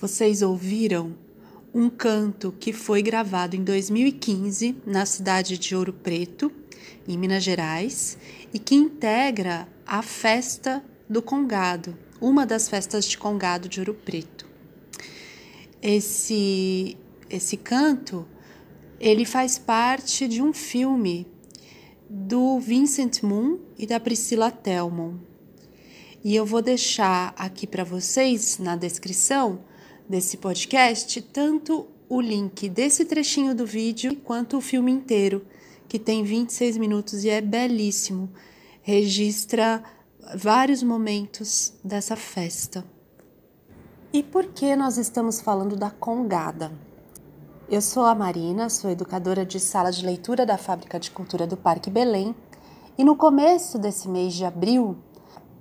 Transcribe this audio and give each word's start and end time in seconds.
Vocês 0.00 0.40
ouviram 0.40 1.14
um 1.74 1.90
canto 1.90 2.54
que 2.58 2.72
foi 2.72 3.02
gravado 3.02 3.54
em 3.54 3.62
2015 3.62 4.76
na 4.86 5.04
cidade 5.04 5.58
de 5.58 5.76
Ouro 5.76 5.92
Preto, 5.92 6.50
em 7.06 7.18
Minas 7.18 7.44
Gerais, 7.44 8.16
e 8.50 8.58
que 8.58 8.74
integra 8.74 9.68
a 9.86 10.00
festa 10.00 10.82
do 11.06 11.20
Congado, 11.20 11.94
uma 12.18 12.46
das 12.46 12.66
festas 12.66 13.04
de 13.04 13.18
Congado 13.18 13.68
de 13.68 13.78
Ouro 13.78 13.92
Preto. 13.92 14.48
Esse 15.82 16.96
esse 17.28 17.58
canto, 17.58 18.26
ele 18.98 19.26
faz 19.26 19.58
parte 19.58 20.26
de 20.26 20.40
um 20.40 20.54
filme 20.54 21.26
do 22.08 22.58
Vincent 22.58 23.22
Moon 23.22 23.58
e 23.78 23.86
da 23.86 24.00
Priscila 24.00 24.50
Telmon. 24.50 25.16
E 26.24 26.34
eu 26.34 26.46
vou 26.46 26.62
deixar 26.62 27.34
aqui 27.36 27.66
para 27.66 27.84
vocês 27.84 28.58
na 28.58 28.76
descrição 28.76 29.68
desse 30.10 30.38
podcast 30.38 31.22
tanto 31.22 31.86
o 32.08 32.20
link 32.20 32.68
desse 32.68 33.04
trechinho 33.04 33.54
do 33.54 33.64
vídeo 33.64 34.16
quanto 34.16 34.56
o 34.56 34.60
filme 34.60 34.90
inteiro, 34.90 35.46
que 35.86 36.00
tem 36.00 36.24
26 36.24 36.78
minutos 36.78 37.22
e 37.22 37.30
é 37.30 37.40
belíssimo. 37.40 38.28
Registra 38.82 39.84
vários 40.34 40.82
momentos 40.82 41.72
dessa 41.84 42.16
festa. 42.16 42.84
E 44.12 44.20
por 44.20 44.46
que 44.46 44.74
nós 44.74 44.98
estamos 44.98 45.40
falando 45.40 45.76
da 45.76 45.90
congada? 45.92 46.72
Eu 47.68 47.80
sou 47.80 48.04
a 48.04 48.12
Marina, 48.12 48.68
sou 48.68 48.90
educadora 48.90 49.46
de 49.46 49.60
sala 49.60 49.92
de 49.92 50.04
leitura 50.04 50.44
da 50.44 50.58
Fábrica 50.58 50.98
de 50.98 51.12
Cultura 51.12 51.46
do 51.46 51.56
Parque 51.56 51.88
Belém, 51.88 52.34
e 52.98 53.04
no 53.04 53.14
começo 53.14 53.78
desse 53.78 54.08
mês 54.08 54.34
de 54.34 54.44
abril, 54.44 54.98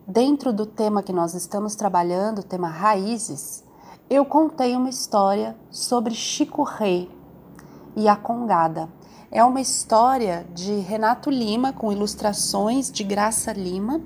dentro 0.08 0.52
do 0.52 0.66
tema 0.66 1.04
que 1.04 1.14
nós 1.14 1.36
estamos 1.36 1.76
trabalhando, 1.76 2.40
o 2.40 2.44
tema 2.44 2.68
Raízes, 2.68 3.64
eu 4.10 4.26
contei 4.26 4.76
uma 4.76 4.90
história 4.90 5.56
sobre 5.70 6.16
Chico 6.16 6.64
Rei 6.64 7.10
e 7.96 8.08
a 8.08 8.16
Congada. 8.16 8.90
É 9.30 9.44
uma 9.44 9.62
história 9.62 10.48
de 10.52 10.80
Renato 10.80 11.30
Lima 11.30 11.72
com 11.72 11.92
ilustrações 11.92 12.92
de 12.92 13.04
Graça 13.04 13.54
Lima 13.54 14.02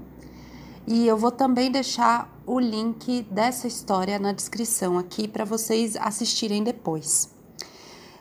e 0.86 1.08
eu 1.08 1.16
vou 1.16 1.32
também 1.32 1.72
deixar 1.72 2.30
o 2.46 2.60
link 2.60 3.22
dessa 3.32 3.66
história 3.66 4.20
na 4.20 4.34
descrição 4.34 4.98
aqui 4.98 5.26
para 5.26 5.46
vocês 5.46 5.96
assistirem 5.96 6.62
depois. 6.62 7.34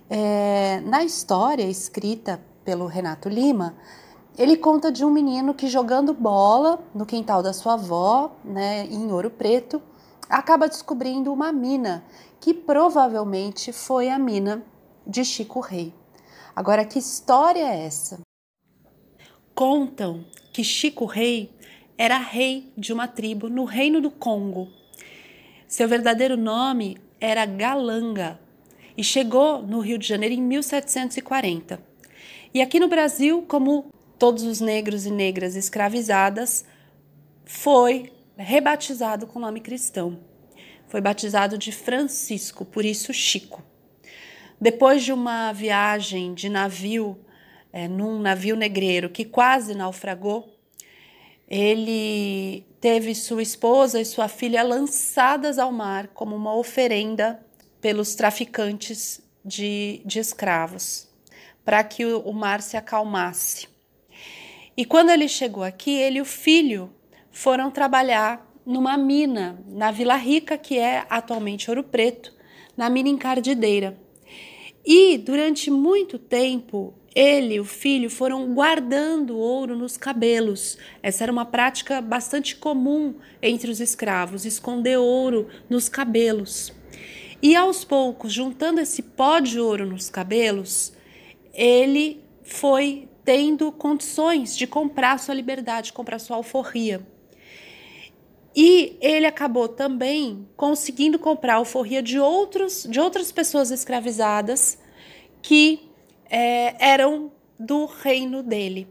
É, 0.09 0.81
na 0.87 1.03
história 1.03 1.65
escrita 1.65 2.41
pelo 2.65 2.87
Renato 2.87 3.29
Lima, 3.29 3.75
ele 4.39 4.57
conta 4.57 4.93
de 4.93 5.05
um 5.05 5.11
menino 5.11 5.53
que 5.53 5.67
jogando 5.67 6.15
bola 6.15 6.79
no 6.95 7.05
quintal 7.05 7.43
da 7.43 7.53
sua 7.53 7.75
avó, 7.75 8.31
né, 8.45 8.87
em 8.87 9.11
Ouro 9.11 9.31
Preto, 9.31 9.83
acaba 10.33 10.67
descobrindo 10.67 11.31
uma 11.31 11.53
mina 11.53 12.05
que 12.41 12.55
provavelmente 12.55 13.71
foi 13.71 14.09
a 14.09 14.19
mina 14.19 14.65
de 15.07 15.25
Chico 15.25 15.61
Rei. 15.61 15.93
Agora, 16.57 16.87
que 16.87 16.99
história 16.99 17.63
é 17.63 17.85
essa? 17.85 18.21
Contam 19.55 20.25
que 20.51 20.65
Chico 20.65 21.05
Rei 21.05 21.55
era 21.99 22.17
rei 22.17 22.73
de 22.77 22.95
uma 22.95 23.07
tribo 23.07 23.51
no 23.51 23.65
reino 23.65 24.01
do 24.01 24.11
Congo. 24.11 24.69
Seu 25.69 25.87
verdadeiro 25.87 26.37
nome 26.37 26.97
era 27.21 27.45
Galanga 27.45 28.41
e 28.97 29.05
chegou 29.05 29.63
no 29.63 29.81
Rio 29.81 29.99
de 29.99 30.09
Janeiro 30.09 30.35
em 30.35 30.43
1740. 30.43 31.79
E 32.55 32.63
aqui 32.63 32.81
no 32.81 32.89
Brasil, 32.89 33.45
como 33.47 33.87
todos 34.19 34.45
os 34.45 34.61
negros 34.61 35.05
e 35.05 35.11
negras 35.11 35.57
escravizadas, 35.57 36.65
foi 37.45 38.11
rebatizado 38.43 39.27
com 39.27 39.39
nome 39.39 39.61
cristão. 39.61 40.19
Foi 40.89 41.01
batizado 41.01 41.57
de 41.57 41.73
Francisco, 41.73 42.65
por 42.65 42.85
isso 42.85 43.13
Chico. 43.13 43.63
Depois 44.61 45.03
de 45.03 45.13
uma 45.13 45.53
viagem 45.53 46.35
de 46.35 46.49
navio, 46.49 47.19
é, 47.73 47.89
num 47.89 48.21
navio 48.21 48.55
negreiro 48.55 49.09
que 49.09 49.25
quase 49.25 49.75
naufragou, 49.75 50.53
ele 51.49 52.65
teve 52.81 53.15
sua 53.15 53.43
esposa 53.43 54.01
e 54.01 54.05
sua 54.05 54.29
filha 54.29 54.63
lançadas 54.63 55.59
ao 55.59 55.73
mar 55.73 56.09
como 56.09 56.37
uma 56.37 56.55
oferenda 56.55 57.45
pelos 57.81 58.15
traficantes 58.15 59.21
de, 59.45 60.01
de 60.05 60.19
escravos, 60.19 61.09
para 61.65 61.83
que 61.83 62.05
o, 62.05 62.21
o 62.21 62.33
mar 62.33 62.63
se 62.63 62.77
acalmasse. 62.77 63.69
E 64.77 64.85
quando 64.85 65.11
ele 65.11 65.29
chegou 65.29 65.63
aqui, 65.63 65.91
ele 65.91 66.19
e 66.19 66.23
o 66.23 66.25
filho 66.25 66.93
foram 67.33 67.71
trabalhar 67.71 68.47
numa 68.65 68.97
mina 68.97 69.59
na 69.67 69.91
Vila 69.91 70.17
Rica, 70.17 70.57
que 70.57 70.79
é 70.79 71.05
atualmente 71.09 71.69
Ouro 71.71 71.83
Preto, 71.83 72.33
na 72.77 72.89
mina 72.89 73.09
encardideira. 73.09 73.99
E 74.85 75.17
durante 75.19 75.71
muito 75.71 76.19
tempo, 76.19 76.95
ele 77.15 77.55
e 77.55 77.61
o 77.61 77.65
filho 77.65 78.11
foram 78.11 78.55
guardando 78.55 79.37
ouro 79.37 79.77
nos 79.77 79.97
cabelos. 79.97 80.79
Essa 81.03 81.25
era 81.25 81.33
uma 81.33 81.45
prática 81.45 82.01
bastante 82.01 82.57
comum 82.57 83.15
entre 83.41 83.71
os 83.71 83.81
escravos, 83.81 84.45
esconder 84.45 84.99
ouro 84.99 85.49
nos 85.69 85.89
cabelos. 85.89 86.73
E 87.43 87.57
aos 87.57 87.85
poucos, 87.85 88.33
juntando 88.33 88.81
esse 88.81 89.03
pó 89.03 89.41
de 89.41 89.59
ouro 89.59 89.87
nos 89.87 90.09
cabelos, 90.09 90.93
ele 91.53 92.23
foi 92.43 93.09
tendo 93.25 93.71
condições 93.71 94.57
de 94.57 94.67
comprar 94.67 95.19
sua 95.19 95.35
liberdade, 95.35 95.93
comprar 95.93 96.19
sua 96.19 96.37
alforria. 96.37 97.07
E 98.55 98.99
ele 99.01 99.27
acabou 99.27 99.67
também 99.67 100.47
conseguindo 100.57 101.19
comprar 101.19 101.55
alforria 101.55 102.03
de, 102.03 102.19
outros, 102.19 102.87
de 102.89 103.01
outras 103.01 103.33
pessoas 103.33 103.71
escravizadas 103.71 104.79
que 105.41 105.91
é, 106.31 106.75
eram 106.93 107.33
do 107.59 107.87
reino 107.87 108.43
dele. 108.43 108.89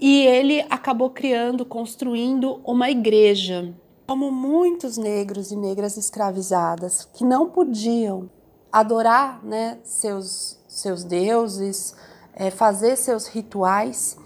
E 0.00 0.26
ele 0.26 0.64
acabou 0.70 1.10
criando, 1.10 1.64
construindo 1.64 2.60
uma 2.64 2.90
igreja. 2.90 3.74
Como 4.06 4.32
muitos 4.32 4.96
negros 4.96 5.52
e 5.52 5.56
negras 5.56 5.96
escravizadas 5.96 7.08
que 7.12 7.24
não 7.24 7.48
podiam 7.50 8.28
adorar 8.72 9.44
né, 9.44 9.78
seus, 9.84 10.58
seus 10.66 11.04
deuses, 11.04 11.94
é, 12.34 12.50
fazer 12.50 12.96
seus 12.96 13.26
rituais, 13.26 14.18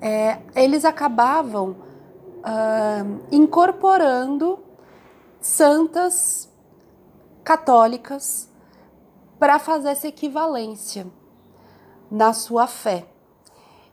é, 0.00 0.38
eles 0.54 0.84
acabavam 0.84 1.76
uh, 2.40 3.20
incorporando 3.30 4.58
santas 5.40 6.50
católicas 7.42 8.48
para 9.38 9.58
fazer 9.58 9.88
essa 9.88 10.08
equivalência 10.08 11.06
na 12.10 12.32
sua 12.32 12.66
fé. 12.66 13.06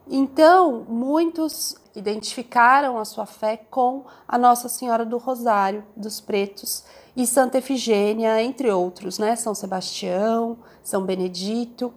Então, 0.09 0.85
muitos 0.87 1.75
identificaram 1.95 2.97
a 2.97 3.05
sua 3.05 3.25
fé 3.25 3.57
com 3.69 4.05
a 4.27 4.37
Nossa 4.37 4.69
Senhora 4.69 5.05
do 5.05 5.17
Rosário 5.17 5.83
dos 5.95 6.21
Pretos 6.21 6.83
e 7.15 7.25
Santa 7.25 7.57
Efigênia, 7.57 8.41
entre 8.41 8.69
outros, 8.71 9.17
né? 9.17 9.35
São 9.35 9.55
Sebastião, 9.55 10.57
São 10.83 11.03
Benedito. 11.03 11.93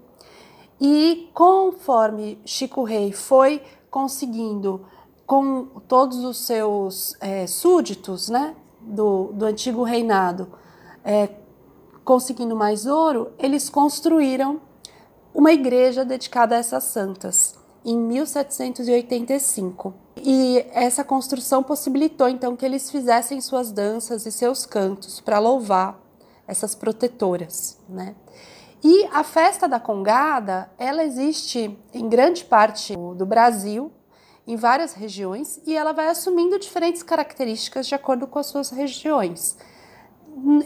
E 0.81 1.31
conforme 1.35 2.41
Chico 2.44 2.82
Rei 2.82 3.12
foi 3.12 3.62
conseguindo 3.91 4.87
com 5.31 5.67
todos 5.87 6.25
os 6.25 6.38
seus 6.38 7.15
é, 7.21 7.47
súditos 7.47 8.29
né, 8.29 8.56
do, 8.81 9.31
do 9.32 9.44
antigo 9.44 9.85
reinado, 9.85 10.49
é, 11.05 11.29
conseguindo 12.05 12.56
mais 12.56 12.85
ouro, 12.85 13.31
eles 13.38 13.71
construíram 13.71 14.61
uma 15.32 15.53
igreja 15.53 16.05
dedicada 16.05 16.56
a 16.56 16.59
essas 16.59 16.82
santas 16.82 17.56
em 17.85 17.97
1785. 17.97 19.94
E 20.21 20.67
essa 20.73 21.05
construção 21.05 21.62
possibilitou 21.62 22.29
então 22.29 22.56
que 22.56 22.67
eles 22.67 22.91
fizessem 22.91 23.41
suas 23.41 23.71
danças 23.71 24.27
e 24.27 24.32
seus 24.32 24.67
cantos 24.67 25.21
para 25.21 25.38
louvar 25.38 25.97
essas 26.44 26.75
protetoras, 26.75 27.79
né? 27.88 28.17
E 28.82 29.05
a 29.12 29.23
festa 29.23 29.69
da 29.69 29.79
Congada, 29.79 30.69
ela 30.77 31.05
existe 31.05 31.79
em 31.94 32.09
grande 32.09 32.44
parte 32.44 32.97
do 32.97 33.25
Brasil, 33.25 33.93
em 34.47 34.57
várias 34.57 34.95
regiões 34.95 35.61
e 35.67 35.77
ela 35.77 35.93
vai 35.93 36.09
assumindo 36.09 36.59
diferentes 36.59 37.03
características 37.03 37.87
de 37.87 37.95
acordo 37.95 38.27
com 38.27 38.39
as 38.39 38.47
suas 38.47 38.71
regiões. 38.71 39.57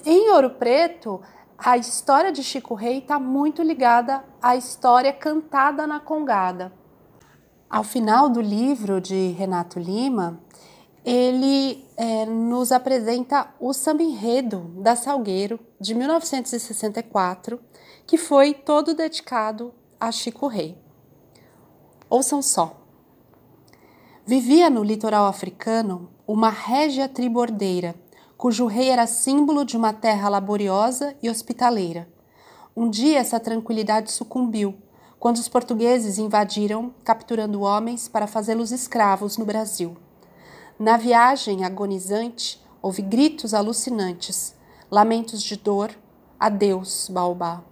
Em 0.04 0.30
Ouro 0.30 0.50
Preto, 0.50 1.20
a 1.58 1.76
história 1.76 2.32
de 2.32 2.42
Chico 2.42 2.74
Rei 2.74 2.98
está 2.98 3.18
muito 3.18 3.62
ligada 3.62 4.24
à 4.40 4.56
história 4.56 5.12
cantada 5.12 5.86
na 5.86 6.00
Congada. 6.00 6.72
Ao 7.68 7.82
final 7.82 8.28
do 8.28 8.40
livro 8.40 9.00
de 9.00 9.28
Renato 9.30 9.78
Lima, 9.78 10.40
ele 11.04 11.84
é, 11.96 12.24
nos 12.24 12.72
apresenta 12.72 13.52
o 13.60 13.72
samba 13.72 14.02
enredo 14.02 14.72
da 14.78 14.96
Salgueiro 14.96 15.60
de 15.78 15.94
1964, 15.94 17.60
que 18.06 18.16
foi 18.16 18.54
todo 18.54 18.94
dedicado 18.94 19.74
a 20.00 20.10
Chico 20.10 20.46
Rei. 20.46 20.78
Ouçam 22.08 22.40
só. 22.40 22.83
Vivia 24.26 24.70
no 24.70 24.82
litoral 24.82 25.26
africano 25.26 26.08
uma 26.26 26.48
régia 26.48 27.06
tribordeira, 27.06 27.94
cujo 28.38 28.64
rei 28.64 28.88
era 28.88 29.06
símbolo 29.06 29.66
de 29.66 29.76
uma 29.76 29.92
terra 29.92 30.30
laboriosa 30.30 31.14
e 31.22 31.28
hospitaleira. 31.28 32.08
Um 32.74 32.88
dia 32.88 33.18
essa 33.18 33.38
tranquilidade 33.38 34.10
sucumbiu 34.10 34.74
quando 35.20 35.36
os 35.36 35.46
portugueses 35.46 36.16
invadiram, 36.16 36.94
capturando 37.04 37.60
homens 37.60 38.08
para 38.08 38.26
fazê-los 38.26 38.72
escravos 38.72 39.36
no 39.36 39.44
Brasil. 39.44 39.94
Na 40.78 40.96
viagem 40.96 41.62
agonizante, 41.62 42.64
houve 42.80 43.02
gritos 43.02 43.52
alucinantes, 43.52 44.56
lamentos 44.90 45.42
de 45.42 45.56
dor. 45.56 45.90
Adeus, 46.40 47.10
Baobá. 47.12 47.62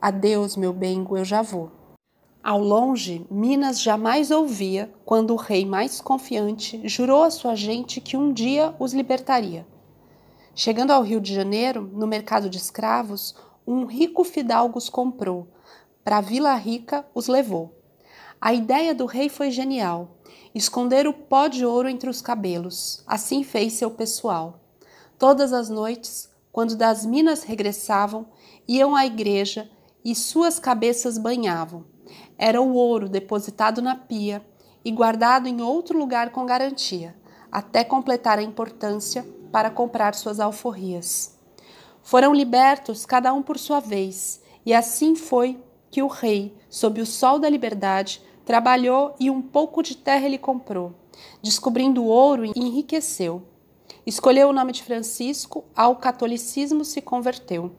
Adeus, 0.00 0.56
meu 0.56 0.72
bengo, 0.72 1.16
eu 1.16 1.24
já 1.24 1.42
vou. 1.42 1.75
Ao 2.46 2.60
longe, 2.60 3.26
Minas 3.28 3.82
jamais 3.82 4.30
ouvia 4.30 4.88
quando 5.04 5.32
o 5.32 5.36
rei 5.36 5.66
mais 5.66 6.00
confiante 6.00 6.80
jurou 6.84 7.24
à 7.24 7.30
sua 7.32 7.56
gente 7.56 8.00
que 8.00 8.16
um 8.16 8.32
dia 8.32 8.72
os 8.78 8.94
libertaria. 8.94 9.66
Chegando 10.54 10.92
ao 10.92 11.02
Rio 11.02 11.20
de 11.20 11.34
Janeiro, 11.34 11.90
no 11.92 12.06
mercado 12.06 12.48
de 12.48 12.56
escravos, 12.56 13.34
um 13.66 13.84
rico 13.84 14.22
fidalgo 14.22 14.78
os 14.78 14.88
comprou. 14.88 15.48
Para 16.04 16.20
Vila 16.20 16.54
Rica 16.54 17.04
os 17.12 17.26
levou. 17.26 17.74
A 18.40 18.54
ideia 18.54 18.94
do 18.94 19.06
rei 19.06 19.28
foi 19.28 19.50
genial: 19.50 20.16
esconder 20.54 21.08
o 21.08 21.12
pó 21.12 21.48
de 21.48 21.66
ouro 21.66 21.88
entre 21.88 22.08
os 22.08 22.22
cabelos. 22.22 23.02
Assim 23.08 23.42
fez 23.42 23.72
seu 23.72 23.90
pessoal. 23.90 24.60
Todas 25.18 25.52
as 25.52 25.68
noites, 25.68 26.30
quando 26.52 26.76
das 26.76 27.04
minas 27.04 27.42
regressavam, 27.42 28.24
iam 28.68 28.94
à 28.94 29.04
igreja 29.04 29.68
e 30.04 30.14
suas 30.14 30.60
cabeças 30.60 31.18
banhavam 31.18 31.95
era 32.38 32.60
o 32.60 32.74
ouro 32.74 33.08
depositado 33.08 33.80
na 33.80 33.94
pia 33.94 34.44
e 34.84 34.90
guardado 34.90 35.48
em 35.48 35.60
outro 35.60 35.98
lugar 35.98 36.30
com 36.30 36.46
garantia, 36.46 37.14
até 37.50 37.82
completar 37.82 38.38
a 38.38 38.42
importância 38.42 39.26
para 39.50 39.70
comprar 39.70 40.14
suas 40.14 40.38
alforrias. 40.38 41.36
Foram 42.02 42.34
libertos 42.34 43.04
cada 43.04 43.32
um 43.32 43.42
por 43.42 43.58
sua 43.58 43.80
vez, 43.80 44.40
e 44.64 44.72
assim 44.72 45.16
foi 45.16 45.58
que 45.90 46.02
o 46.02 46.06
rei, 46.06 46.54
sob 46.68 47.00
o 47.00 47.06
sol 47.06 47.38
da 47.38 47.48
liberdade, 47.48 48.22
trabalhou 48.44 49.14
e 49.18 49.28
um 49.28 49.42
pouco 49.42 49.82
de 49.82 49.96
terra 49.96 50.26
ele 50.26 50.38
comprou. 50.38 50.94
Descobrindo 51.42 52.04
o 52.04 52.06
ouro, 52.06 52.44
enriqueceu. 52.54 53.42
Escolheu 54.06 54.48
o 54.48 54.52
nome 54.52 54.72
de 54.72 54.84
Francisco, 54.84 55.64
ao 55.74 55.96
catolicismo 55.96 56.84
se 56.84 57.00
converteu. 57.00 57.72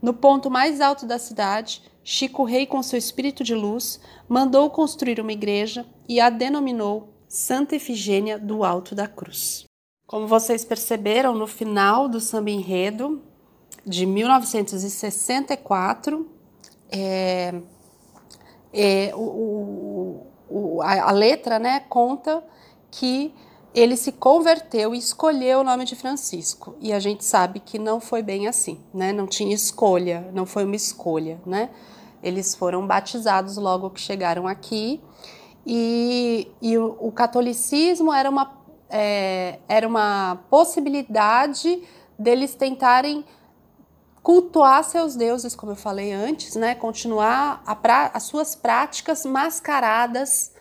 No 0.00 0.12
ponto 0.12 0.50
mais 0.50 0.80
alto 0.80 1.06
da 1.06 1.18
cidade, 1.18 1.82
Chico 2.04 2.44
Rei, 2.44 2.66
com 2.66 2.82
seu 2.82 2.98
espírito 2.98 3.44
de 3.44 3.54
luz, 3.54 4.00
mandou 4.28 4.68
construir 4.70 5.20
uma 5.20 5.32
igreja 5.32 5.86
e 6.08 6.20
a 6.20 6.28
denominou 6.30 7.10
Santa 7.28 7.76
Efigênia 7.76 8.36
do 8.38 8.64
Alto 8.64 8.94
da 8.94 9.06
Cruz. 9.06 9.66
Como 10.06 10.26
vocês 10.26 10.64
perceberam, 10.64 11.34
no 11.34 11.46
final 11.46 12.08
do 12.08 12.18
samba 12.20 12.50
enredo 12.50 13.22
de 13.86 14.04
1964, 14.04 16.28
é, 16.90 17.54
é, 18.72 19.12
o, 19.14 20.26
o, 20.50 20.82
a, 20.82 21.08
a 21.08 21.12
letra 21.12 21.58
né, 21.58 21.80
conta 21.80 22.44
que 22.90 23.34
ele 23.74 23.96
se 23.96 24.12
converteu 24.12 24.94
e 24.94 24.98
escolheu 24.98 25.60
o 25.60 25.64
nome 25.64 25.84
de 25.84 25.96
Francisco. 25.96 26.76
E 26.80 26.92
a 26.92 27.00
gente 27.00 27.24
sabe 27.24 27.60
que 27.60 27.78
não 27.78 28.00
foi 28.00 28.22
bem 28.22 28.46
assim, 28.46 28.80
né? 28.92 29.12
Não 29.12 29.26
tinha 29.26 29.54
escolha, 29.54 30.28
não 30.32 30.44
foi 30.44 30.64
uma 30.64 30.76
escolha, 30.76 31.40
né? 31.46 31.70
Eles 32.22 32.54
foram 32.54 32.86
batizados 32.86 33.56
logo 33.56 33.90
que 33.90 34.00
chegaram 34.00 34.46
aqui. 34.46 35.00
E, 35.66 36.48
e 36.60 36.76
o, 36.76 36.96
o, 37.00 37.12
catolicismo 37.12 38.12
era 38.12 38.28
uma, 38.28 38.52
é, 38.90 39.58
era 39.68 39.86
uma 39.86 40.40
possibilidade 40.50 41.82
deles 42.18 42.54
tentarem 42.54 43.24
cultuar 44.22 44.84
seus 44.84 45.16
deuses, 45.16 45.54
como 45.54 45.72
eu 45.72 45.76
falei 45.76 46.12
antes, 46.12 46.56
né? 46.56 46.74
Continuar 46.74 47.62
pra, 47.80 48.10
as 48.12 48.24
suas 48.24 48.54
práticas 48.54 49.24
mascaradas 49.24 50.52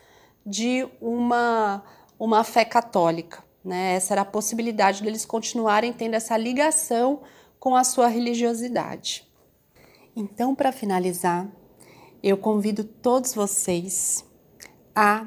de 0.46 0.88
uma 1.00 1.84
uma 2.24 2.44
fé 2.44 2.64
católica. 2.64 3.44
Né? 3.66 3.96
Essa 3.96 4.14
era 4.14 4.22
a 4.22 4.26
possibilidade 4.26 5.02
deles 5.02 5.26
continuarem 5.26 5.92
tendo 5.92 6.14
essa 6.14 6.38
ligação 6.38 7.22
com 7.60 7.76
a 7.76 7.84
sua 7.84 8.08
religiosidade. 8.08 9.28
Então, 10.16 10.54
para 10.54 10.72
finalizar, 10.72 11.50
eu 12.22 12.38
convido 12.38 12.84
todos 12.84 13.34
vocês 13.34 14.24
a 14.96 15.26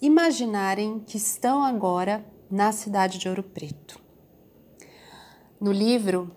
imaginarem 0.00 0.98
que 1.06 1.16
estão 1.16 1.62
agora 1.62 2.26
na 2.50 2.72
cidade 2.72 3.18
de 3.18 3.28
Ouro 3.28 3.44
Preto. 3.44 4.00
No 5.60 5.70
livro 5.70 6.34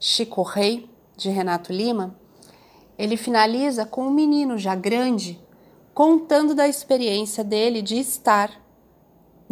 Chico 0.00 0.42
Rei, 0.42 0.90
de 1.16 1.30
Renato 1.30 1.72
Lima, 1.72 2.18
ele 2.98 3.16
finaliza 3.16 3.86
com 3.86 4.08
um 4.08 4.10
menino 4.10 4.58
já 4.58 4.74
grande 4.74 5.40
contando 5.94 6.52
da 6.52 6.66
experiência 6.66 7.44
dele 7.44 7.80
de 7.80 7.96
estar 8.00 8.62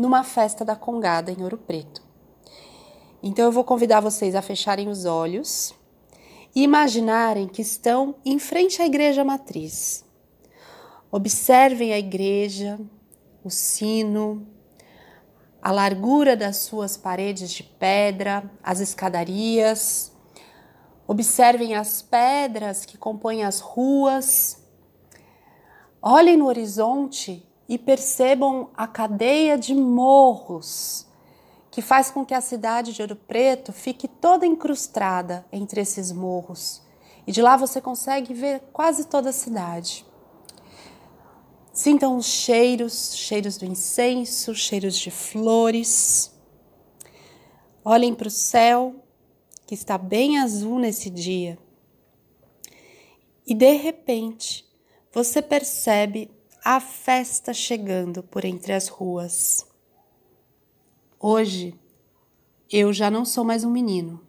numa 0.00 0.24
festa 0.24 0.64
da 0.64 0.74
Congada 0.74 1.30
em 1.30 1.42
Ouro 1.42 1.58
Preto. 1.58 2.02
Então 3.22 3.44
eu 3.44 3.52
vou 3.52 3.62
convidar 3.62 4.00
vocês 4.00 4.34
a 4.34 4.40
fecharem 4.40 4.88
os 4.88 5.04
olhos 5.04 5.74
e 6.54 6.62
imaginarem 6.62 7.46
que 7.46 7.60
estão 7.60 8.14
em 8.24 8.38
frente 8.38 8.80
à 8.80 8.86
igreja 8.86 9.22
matriz. 9.22 10.02
Observem 11.12 11.92
a 11.92 11.98
igreja, 11.98 12.80
o 13.44 13.50
sino, 13.50 14.48
a 15.60 15.70
largura 15.70 16.34
das 16.34 16.56
suas 16.56 16.96
paredes 16.96 17.50
de 17.50 17.62
pedra, 17.62 18.50
as 18.62 18.80
escadarias. 18.80 20.12
Observem 21.06 21.74
as 21.74 22.00
pedras 22.00 22.86
que 22.86 22.96
compõem 22.96 23.44
as 23.44 23.60
ruas. 23.60 24.64
Olhem 26.00 26.38
no 26.38 26.46
horizonte 26.46 27.46
e 27.70 27.78
percebam 27.78 28.68
a 28.76 28.88
cadeia 28.88 29.56
de 29.56 29.72
morros 29.76 31.06
que 31.70 31.80
faz 31.80 32.10
com 32.10 32.26
que 32.26 32.34
a 32.34 32.40
cidade 32.40 32.92
de 32.92 33.00
Ouro 33.00 33.14
Preto 33.14 33.72
fique 33.72 34.08
toda 34.08 34.44
incrustada 34.44 35.46
entre 35.52 35.80
esses 35.80 36.10
morros. 36.10 36.82
E 37.24 37.30
de 37.30 37.40
lá 37.40 37.56
você 37.56 37.80
consegue 37.80 38.34
ver 38.34 38.60
quase 38.72 39.06
toda 39.06 39.30
a 39.30 39.32
cidade. 39.32 40.04
Sintam 41.72 42.16
os 42.16 42.26
cheiros, 42.26 43.14
cheiros 43.14 43.56
do 43.56 43.64
incenso, 43.64 44.52
cheiros 44.52 44.96
de 44.96 45.12
flores. 45.12 46.34
Olhem 47.84 48.16
para 48.16 48.26
o 48.26 48.32
céu, 48.32 48.96
que 49.64 49.76
está 49.76 49.96
bem 49.96 50.40
azul 50.40 50.80
nesse 50.80 51.08
dia. 51.08 51.56
E 53.46 53.54
de 53.54 53.76
repente, 53.76 54.68
você 55.12 55.40
percebe 55.40 56.32
a 56.62 56.78
festa 56.78 57.54
chegando 57.54 58.22
por 58.22 58.44
entre 58.44 58.74
as 58.74 58.86
ruas. 58.86 59.66
Hoje 61.18 61.74
eu 62.70 62.92
já 62.92 63.10
não 63.10 63.24
sou 63.24 63.44
mais 63.44 63.64
um 63.64 63.70
menino. 63.70 64.20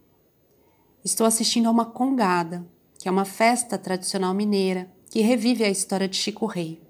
Estou 1.04 1.28
assistindo 1.28 1.68
a 1.68 1.72
uma 1.72 1.86
congada, 1.86 2.66
que 2.98 3.10
é 3.10 3.12
uma 3.12 3.26
festa 3.26 3.78
tradicional 3.78 4.34
mineira 4.34 4.90
que 5.10 5.20
revive 5.20 5.66
a 5.66 5.70
história 5.70 6.08
de 6.08 6.16
Chico 6.16 6.46
Rei. 6.46 6.82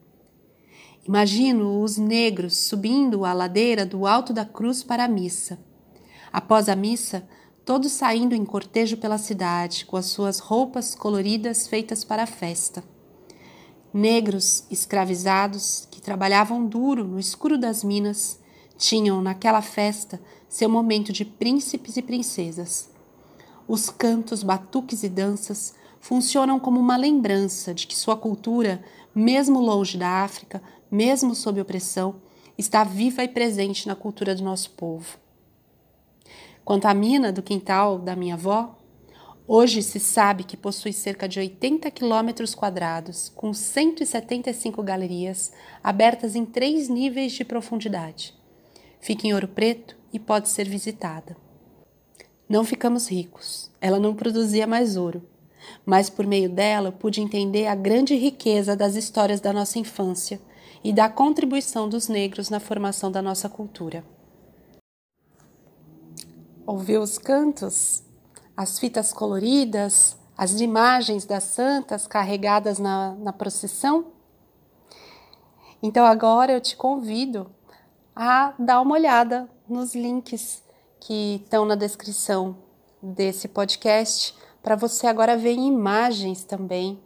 Imagino 1.07 1.81
os 1.81 1.97
negros 1.97 2.57
subindo 2.67 3.25
a 3.25 3.33
ladeira 3.33 3.83
do 3.83 4.05
alto 4.05 4.31
da 4.33 4.45
cruz 4.45 4.83
para 4.83 5.05
a 5.05 5.07
missa. 5.07 5.59
Após 6.31 6.69
a 6.69 6.75
missa, 6.75 7.27
todos 7.65 7.91
saindo 7.93 8.35
em 8.35 8.45
cortejo 8.45 8.95
pela 8.97 9.17
cidade 9.17 9.87
com 9.87 9.97
as 9.97 10.05
suas 10.05 10.37
roupas 10.37 10.93
coloridas 10.93 11.67
feitas 11.67 12.03
para 12.03 12.23
a 12.23 12.27
festa. 12.27 12.83
Negros 13.93 14.63
escravizados 14.71 15.87
que 15.91 16.01
trabalhavam 16.01 16.65
duro 16.65 17.03
no 17.03 17.19
escuro 17.19 17.57
das 17.57 17.83
minas 17.83 18.39
tinham 18.77 19.21
naquela 19.21 19.61
festa 19.61 20.19
seu 20.47 20.69
momento 20.69 21.11
de 21.11 21.25
príncipes 21.25 21.97
e 21.97 22.01
princesas. 22.01 22.89
Os 23.67 23.89
cantos, 23.89 24.43
batuques 24.43 25.03
e 25.03 25.09
danças 25.09 25.73
funcionam 25.99 26.59
como 26.59 26.79
uma 26.79 26.97
lembrança 26.97 27.73
de 27.73 27.85
que 27.85 27.95
sua 27.95 28.17
cultura, 28.17 28.83
mesmo 29.13 29.59
longe 29.59 29.97
da 29.97 30.23
África, 30.23 30.61
mesmo 30.89 31.35
sob 31.35 31.61
opressão, 31.61 32.15
está 32.57 32.83
viva 32.83 33.23
e 33.23 33.27
presente 33.27 33.87
na 33.87 33.95
cultura 33.95 34.33
do 34.33 34.43
nosso 34.43 34.71
povo. 34.71 35.17
Quanto 36.65 36.85
à 36.85 36.93
mina 36.93 37.31
do 37.31 37.41
quintal 37.41 37.99
da 37.99 38.15
minha 38.15 38.35
avó, 38.35 38.75
Hoje 39.47 39.81
se 39.81 39.99
sabe 39.99 40.43
que 40.43 40.55
possui 40.55 40.93
cerca 40.93 41.27
de 41.27 41.39
80 41.39 41.89
quilômetros 41.91 42.53
quadrados, 42.53 43.29
com 43.35 43.53
175 43.53 44.83
galerias 44.83 45.51
abertas 45.83 46.35
em 46.35 46.45
três 46.45 46.87
níveis 46.87 47.33
de 47.33 47.43
profundidade. 47.43 48.33
Fica 48.99 49.27
em 49.27 49.33
Ouro 49.33 49.47
Preto 49.47 49.97
e 50.13 50.19
pode 50.19 50.47
ser 50.47 50.69
visitada. 50.69 51.35
Não 52.47 52.63
ficamos 52.63 53.09
ricos, 53.09 53.71
ela 53.81 53.99
não 53.99 54.13
produzia 54.13 54.67
mais 54.67 54.95
ouro, 54.95 55.23
mas 55.85 56.09
por 56.09 56.27
meio 56.27 56.49
dela 56.49 56.91
pude 56.91 57.19
entender 57.19 57.65
a 57.65 57.75
grande 57.75 58.15
riqueza 58.15 58.75
das 58.75 58.95
histórias 58.95 59.41
da 59.41 59.51
nossa 59.51 59.79
infância 59.79 60.39
e 60.83 60.93
da 60.93 61.09
contribuição 61.09 61.89
dos 61.89 62.07
negros 62.07 62.49
na 62.49 62.59
formação 62.59 63.11
da 63.11 63.21
nossa 63.21 63.49
cultura. 63.49 64.03
ouviu 66.65 67.01
os 67.01 67.17
cantos, 67.17 68.03
as 68.55 68.79
fitas 68.79 69.13
coloridas, 69.13 70.17
as 70.37 70.59
imagens 70.59 71.25
das 71.25 71.43
santas 71.43 72.07
carregadas 72.07 72.79
na, 72.79 73.15
na 73.15 73.33
procissão? 73.33 74.07
Então 75.81 76.05
agora 76.05 76.51
eu 76.51 76.61
te 76.61 76.75
convido 76.75 77.49
a 78.15 78.53
dar 78.59 78.81
uma 78.81 78.95
olhada 78.95 79.49
nos 79.67 79.95
links 79.95 80.61
que 80.99 81.41
estão 81.43 81.65
na 81.65 81.75
descrição 81.75 82.57
desse 83.01 83.47
podcast 83.47 84.35
para 84.61 84.75
você 84.75 85.07
agora 85.07 85.35
ver 85.35 85.53
em 85.53 85.67
imagens 85.67 86.43
também 86.43 87.01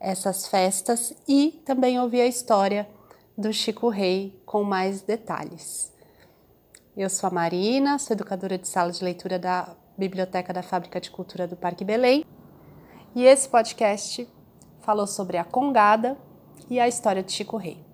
essas 0.00 0.48
festas 0.48 1.14
e 1.28 1.62
também 1.64 2.00
ouvir 2.00 2.22
a 2.22 2.26
história 2.26 2.88
do 3.38 3.52
Chico 3.52 3.88
Rei 3.88 4.42
com 4.44 4.64
mais 4.64 5.00
detalhes. 5.02 5.92
Eu 6.96 7.08
sou 7.08 7.28
a 7.28 7.32
Marina, 7.32 7.98
sou 7.98 8.14
educadora 8.14 8.58
de 8.58 8.66
sala 8.66 8.90
de 8.90 9.02
leitura 9.02 9.38
da 9.38 9.76
Biblioteca 10.02 10.52
da 10.52 10.64
Fábrica 10.64 11.00
de 11.00 11.12
Cultura 11.12 11.46
do 11.46 11.56
Parque 11.56 11.84
Belém 11.84 12.24
e 13.14 13.24
esse 13.24 13.48
podcast 13.48 14.28
falou 14.80 15.06
sobre 15.06 15.36
a 15.36 15.44
Congada 15.44 16.18
e 16.68 16.80
a 16.80 16.88
história 16.88 17.22
de 17.22 17.30
Chico 17.30 17.56
Rei. 17.56 17.84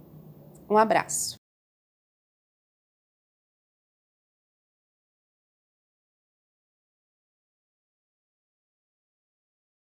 Um 0.71 0.79
abraço. 0.79 1.37